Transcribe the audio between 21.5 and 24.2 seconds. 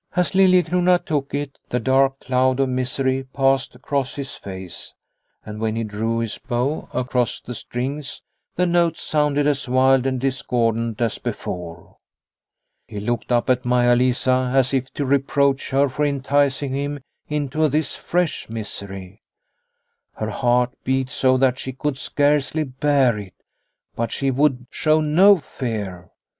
she could scarcely bear it, but